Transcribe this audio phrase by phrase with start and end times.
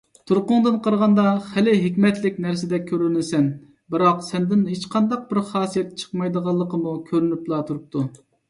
[0.29, 3.45] تۇرقۇڭدىن قارىغاندا، خېلى ھېكمەتلىك نەرسىدەك كۆرۈنىسەن.
[3.97, 8.07] بىراق، سەندىن ھېچقانداق بىر خاسىيەت چىقمايدىغانلىقىمۇ كۆرۈنۈپلا تۇرۇپتۇ.